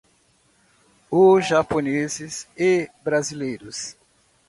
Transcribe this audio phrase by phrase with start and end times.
[1.11, 3.95] Os Japoneses e Brasileiros.